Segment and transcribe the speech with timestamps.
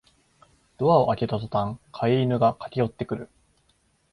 [0.79, 3.29] ドアを開けたとたん飼い犬が駆けよってくる